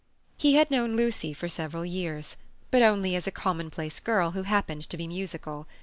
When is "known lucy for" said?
0.71-1.47